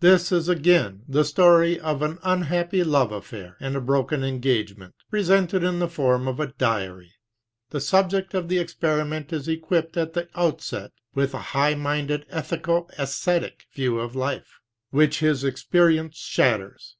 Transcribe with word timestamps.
This 0.00 0.30
is 0.30 0.46
again 0.50 1.04
the 1.08 1.24
story 1.24 1.80
of 1.80 2.02
an 2.02 2.18
unhappy 2.22 2.84
love 2.84 3.10
affair 3.10 3.56
and 3.60 3.74
a 3.74 3.80
broken 3.80 4.22
engagement, 4.22 4.94
presented 5.10 5.62
in 5.64 5.78
the 5.78 5.88
form 5.88 6.28
of 6.28 6.38
a 6.38 6.48
diary. 6.48 7.14
The 7.70 7.80
subject 7.80 8.34
of 8.34 8.48
the 8.50 8.58
experiment 8.58 9.32
is 9.32 9.48
equipped 9.48 9.96
at 9.96 10.12
the 10.12 10.28
outset 10.34 10.90
with 11.14 11.32
a 11.32 11.38
high 11.56 11.76
minded 11.76 12.28
ethico 12.28 12.90
esthetic 12.98 13.64
view 13.72 14.00
of 14.00 14.14
life, 14.14 14.58
which 14.90 15.20
his 15.20 15.42
experience 15.44 16.18
shatters. 16.18 16.96